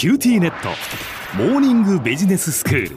[0.00, 0.70] QTnet。
[1.36, 2.96] モーニングビジネススクール。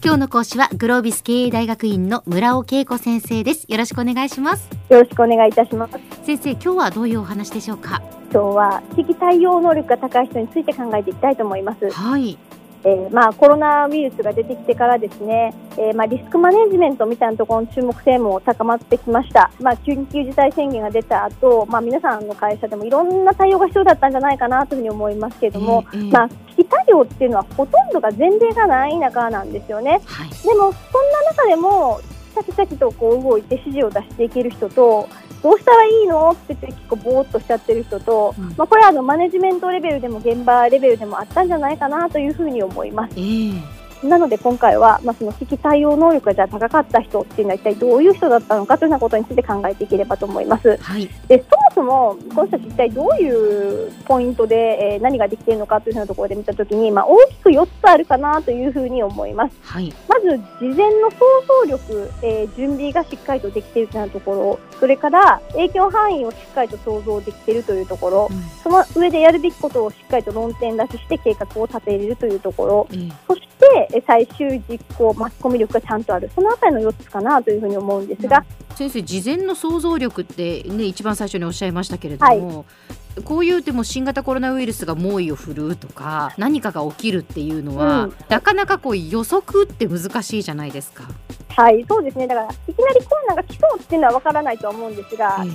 [0.00, 3.66] 今日の講師はグロービス経営大学院の村尾恵子先生です。
[3.66, 4.70] よろしくお願いします。
[4.88, 5.98] よろしくお願いいたします。
[6.24, 8.00] 先生今日はどういうお話でしょうか？
[8.32, 11.90] 今日は危機対応能力が高い人について考えていきたいと思います。
[11.90, 12.38] はい
[12.84, 30.00] えー、まあ、コロナウイルスが出てきてからですね、えー、まあ、リスクマネジメントみたいなところの注目性も高まってきました、まあ、緊急事態宣言が出た後、まあ皆さんの会社でもいろんな対応が必要だったんじゃないかなというふうに思いますけれども、えー、まあ、危機対応っていうのはほとんどが前例がない中なんですよね。
[30.04, 32.00] はい、でもそんな中でも
[32.34, 35.08] シャキシャキとこう動いて指示を出していける人と
[35.46, 36.30] どうしたらいいの？
[36.30, 43.14] って言って結構ぼーっとしちゃってる人と、うん、まあ、これはあのマネジメントレベルでも現場レベルでもあったんじゃないかなというふうに思います。
[43.16, 50.76] えーなので今回は、まあ、その危機対応能力がじゃ高かった人っていうのは一体どういう人だったのかというようなことについて考えていければと思います。
[50.76, 59.56] はい、でそもそもこの人たち一体どういうポイントで、えー、何ができているのかというふうなところで見たときに、まあ、大きく4つあるかなというふうに思います。
[59.62, 61.16] はい、まず事前の想
[61.64, 64.58] 像力、えー、準備がしっかりとできているというところ。
[64.78, 73.45] それから影響範囲をしっかりと想像できているというところ、うん、その上でやるべきことをしっかりと論点出しして計画を立てれるというところ、うん、そして
[74.06, 76.30] 最終実行巻き込み力がちゃんとある。
[76.34, 82.64] そのあたりの4つかなというふうに思うんですが、うん、先生事前の想像力ってね一番最初におっしゃいましたけれども、は
[83.18, 91.04] い、こういうでも新型コロナウイルスが猛威を振るうとか何かが起きるっていうのは、うん、なかなかこう予測って難しいじゃないですか。
[91.48, 92.26] はい、そうですね。
[92.26, 95.46] だから、いきなりコロナが来そうっていうのはわからないとは思うんですが、え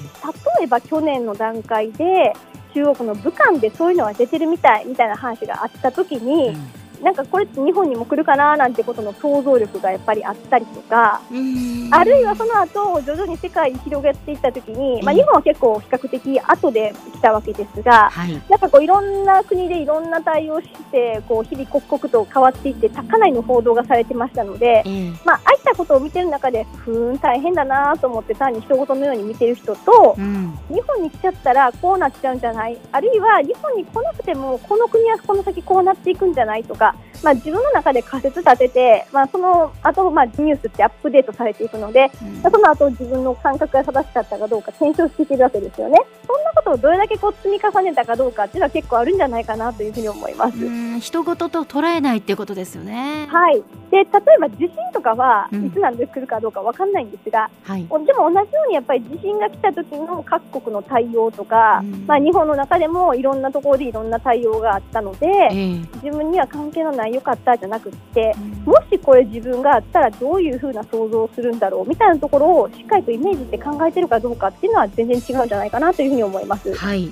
[0.60, 2.34] 例えば去年の段階で、
[2.74, 11.22] 中国の武漢でそういうのが出てるみたいみたいな話があったときに、うんなんかこれって日本にも来るかななんてことの想像力がやっぱりあったりとか、
[11.92, 24.84] あるいはその後徐々に世界に広がっていったときに、まあ、日本は結構比較的後で来たわけですが、はい、なんかこういろんな国でいろんな対応してこう日々刻々と変わっていってかなりの報道がされてましたので、
[25.26, 32.78] まああいったことを見てる中でふーん大変だなと思って単に人事のように見てる人と、うん、日本に来ちゃったらこうなっちゃうんじゃない？
[32.92, 36.64] あるいは日本に来なくてもこの国はこの先こうなっていくんじゃない？
[36.64, 36.91] とか
[37.24, 46.00] まあ、自分の中で仮説立てて、まあ、その後、まあニュースってアップデートされていくので、うん、その後自分の感覚が正しかったかどうか検証していけるわけですよね。
[46.28, 50.57] そんなことをどれだけこう積み重ねたかどうかっていうのは結構あるんじゃないかなというふうに思います。
[51.00, 53.28] 人事と捉えないっていうことですよね。
[53.30, 53.63] はい。
[53.91, 54.06] で、例え
[54.40, 76.74] ば地震とかはいつなんで来るかどうかわかんないんですが、うんはい、でも同じようにやっぱり地震が来た時の各国の対応とか、うん、まあ日本の中でもいろんなところでいろんな対応があったので、えー、自分には関係のない良かったじゃなくて、うん、もしこれ自分があったらどういうふうな想像をするんだろうみたいなところをしっかりとイメージして考えてるかどうかっていうのは全然違うんじゃないかなというふうに思います。
[76.74, 77.12] はい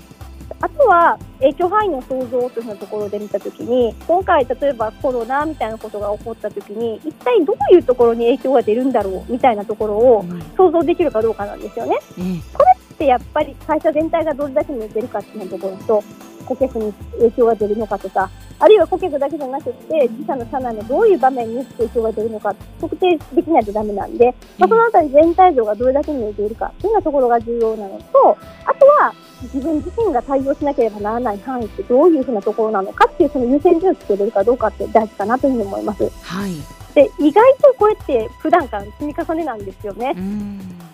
[0.62, 10.26] あとは影響範囲の想像というところで見たときに今回、例えばコロナみたいなことが起こったときに一体どういうところに影響が出るんだろうみたいなところを
[10.58, 11.98] 想像できるかどうかなんですよね。
[12.18, 16.04] うん、これってやっぱり会社全体がどれだけに出るかっていうところと
[16.46, 36.10] 顧客に影響が出るのかとかあるいは顧客だけじゃなくて自社の社内のどういう場面に影響が出るのか特定できないとダメなんで、まあ、そのあたり全体像がどれだけに出ているかというようなところが重要なのとあとは自分自身が対応しなければならない範囲ってどういうふうなところなのかっていうその優先順位をつけれるかどうかって大事かなというふうに思います。
[36.10, 36.54] はい、
[36.94, 40.14] で意外とこれって普段から積み重ねなんですよね。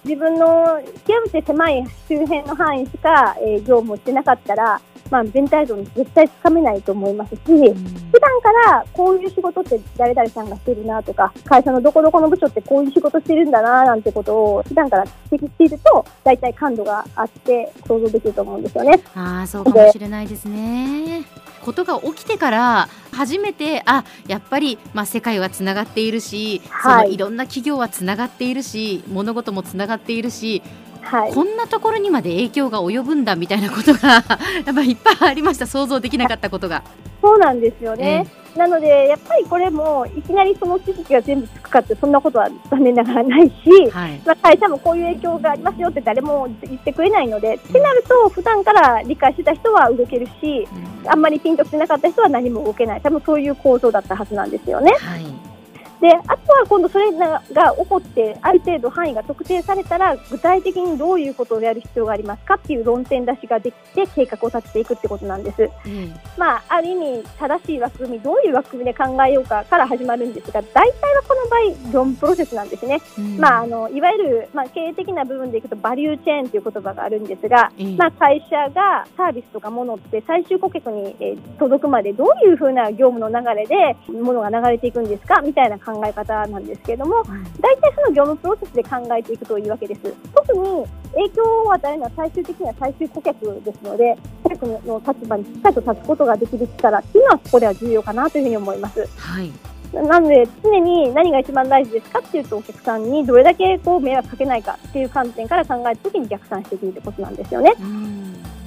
[0.04, 4.80] 自分の極めて狭い周辺の範囲しか、えー、業務をしてなかったら
[5.10, 19.00] まあ、全体像に絶対つかめないと思いますし、うん、普段からこういう仕事って誰々さんがしてるなとか、会社のどこどこの部署ってこういう仕事してるんだななんてことを普段から指摘していると、大体感度があって想像できると思うんですよね。
[19.16, 21.26] ああ、そうかもしれないですね。
[21.66, 30.62] ことが起きてから初めてあやっぱり、まあ、世界はつながっているし、はい、そのいろんな企業はつながっているし物事もつながっているし
[31.06, 34.10] はい、こんなところにまで影響が及ぶんだみたいなことが
[34.66, 35.68] やっぱりいっぱいありました。
[35.68, 36.84] 想像できなかったことが。
[37.22, 50.68] そうなんですよね、えー、なので、やっぱりこれもいきなりその知識が全部つくかってそんなことは残念ながらないし、はい、まあ、会社もこういう影響がありますよって誰も言ってくれないので、うん、ってなると普段から理解してた人は動けるし、
[51.04, 53.01] うん、あんまりピンとしてなかった人は何も動けない。
[53.01, 54.92] 多分そういう構造だったはずなんですよね。
[55.00, 55.55] はい
[56.01, 71.75] であとは今度それが起こってある程度範囲が特定されたら具体的にどういうことをやる必要がありますかっていう論点出しができて計画を立てていくってことなんです、うん、まあ、ある意味正しい枠組みどういう枠組みで考えようかから始まるんですが大体はこの場合業
[72.06, 87.24] 務プロセスなんですね、うん、まあ、あのいわゆる、まあ、経営的な部分でいくとバリューチェーンという言葉があるんですが、うん、まあ、会社がサービスとかものって最終顧客に、え届くまでどういうふうな業務の流れでものが流れていくんですかみたいな考え方なんですけれども、
[87.62, 90.02] 大体その業務プロセスで考えていくというわけです。
[90.34, 99.08] 特に影響を与えるのは最終的には最終顧客ですので、顧客の立場にしっかりと立つことができる力っていうのは、ここでは重要かなというふうに思います。
[99.18, 99.52] はい
[99.94, 107.74] なので、常に何が一番大事ですかっていうと、お客さんにどれだけこう迷惑かけないかっていう観点から考えたときに逆算していくってことなんですよね。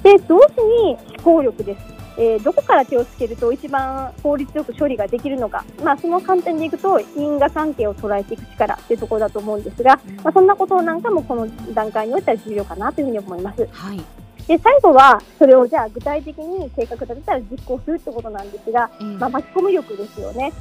[0.01, 1.98] で、同時に思考力です。
[2.19, 13.65] えー、どこから手をつけると一番効率よく処理ができるのか、まあ、その観点でいくと因果関係を捉えていく力というところだと思うんですが、まあ、そんなことなんかもこの段階においては重要かなというふうに思います。
[13.71, 14.03] はい。
[14.47, 18.89] で最後はそれをじゃあ具体的に計画立てたら実行するってことなんですが、
[19.19, 20.51] まあ、巻き込み力ですよね。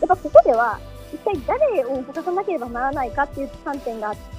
[0.00, 0.80] やっぱここでは
[1.12, 4.33] 一体誰を動かさなければならないかっていう観点があって、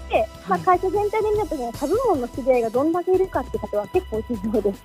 [0.47, 4.83] まあ、会社全体で見たときに他部門の知り合いがどんだけいるかっていうことは結構重要です。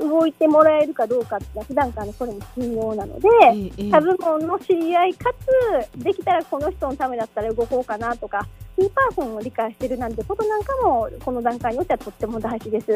[0.00, 3.28] 動いてもらえるかどうかっていうのは普段からのそれも重要なので、
[3.90, 5.30] 他部門の知り合いか
[5.94, 8.46] つできたらこの人のためだったら動こうかなとか
[8.76, 12.86] キーパーソンを理解しているなんてことなんかもこの段階においてはとっても大事です。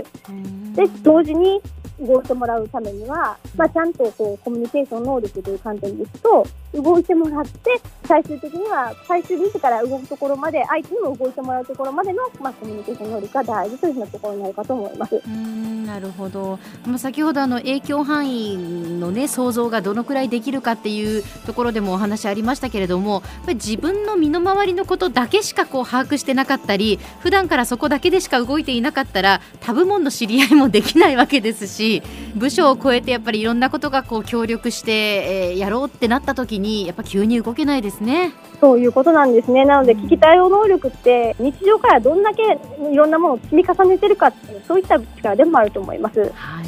[0.74, 1.60] で同時に
[2.00, 15.22] 動いてもらうためには、まあ、ちゃんとこうコミュニケーション能力という観点ですと動いてもらって最終的には最終自ら動くところまで相手にも動いてもらうところまでの、まあ、コミュニケーション能力が大事というふうなところになるかと思います。
[15.26, 18.56] うんなるほど、まあ、先ほどあの影響範囲
[18.98, 32.02] の、ね、想像がどのくらいできるかっていうところでもお話ありましたけれども自分の身の回りのことだけしかこう把握してなかったり普段からそこだけでしか動いていなかったら他部門の知り合いもできないわけですし
[32.34, 38.32] 部署を超えてやっぱりいろんなことがこう協力して、えー、やろうってなった時にやっぱ急に動けないですね。
[38.60, 39.64] そういうことなんですね。
[39.64, 42.58] なので危機対応能力って日常からどんだけ
[42.90, 46.20] いろんなものを積み重ねてるかっていうそういった力でもあると思います。
[46.34, 46.66] はい。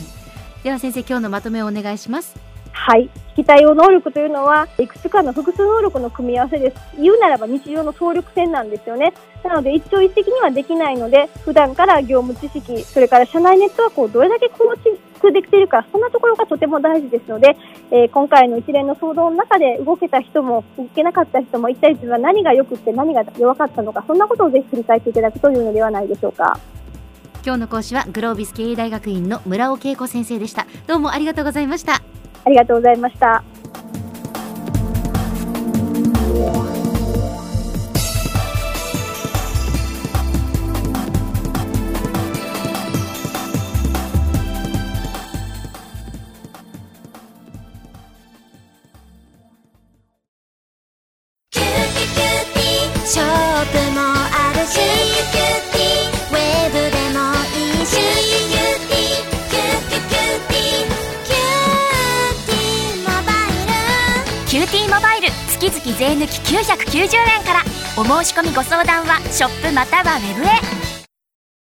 [0.62, 2.47] では先生今日のまとめをお願いします。
[2.78, 3.10] はい。
[3.36, 6.76] 危機対応能力というのは、いくつかの複数能力の組み合わせです。
[6.98, 9.12] 言うならば日常の総力戦なんですよね。
[9.44, 17.56] なので一朝一夕にはできないので、普段から業務知識、それから社内ネットワークをどれだけ構築できているか、そんなところがとても大事ですので、
[17.90, 26.58] えー、今回の一連の騒動の中で動けた人も動けなかった人も一体自分は何が良くて何が弱かったのか、そんなことをぜひ振り返っていただくというのではないでしょうか。
[27.44, 30.66] 今日の講師はグロービス経営大学院の村尾恵子先生でした。
[30.86, 32.02] どうもありがとうございました。
[32.48, 33.47] ありがとうございました。
[65.70, 67.64] 月税抜き990円から。
[67.96, 70.77] お申し込みご相談はショップまたはウェブへ。